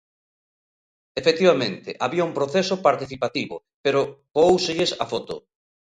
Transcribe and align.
Efectivamente, 1.21 1.89
había 2.03 2.27
un 2.29 2.35
proceso 2.39 2.75
participativo, 2.87 3.55
pero 3.83 3.99
coóuselles 4.35 4.91
a 5.03 5.05
foto. 5.11 5.35